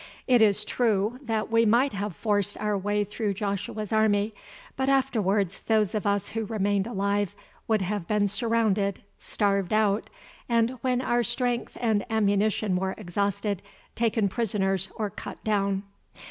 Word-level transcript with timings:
It 0.25 0.41
is 0.41 0.65
true 0.65 1.19
that 1.21 1.51
we 1.51 1.63
might 1.63 1.93
have 1.93 2.15
forced 2.15 2.57
our 2.57 2.75
way 2.75 3.03
through 3.03 3.35
Joshua's 3.35 3.93
army, 3.93 4.33
but 4.75 4.89
afterwards 4.89 5.59
those 5.67 5.93
of 5.93 6.07
us 6.07 6.29
who 6.29 6.43
remained 6.43 6.87
alive 6.87 7.35
would 7.67 7.83
have 7.83 8.07
been 8.07 8.27
surrounded, 8.27 9.03
starved 9.19 9.71
out, 9.73 10.09
and, 10.49 10.71
when 10.81 11.01
our 11.01 11.21
strength 11.21 11.77
and 11.79 12.03
ammunition 12.09 12.77
were 12.77 12.95
exhausted 12.97 13.61
taken 13.93 14.27
prisoners 14.27 14.89
or 14.95 15.11
cut 15.11 15.43
down. 15.43 15.83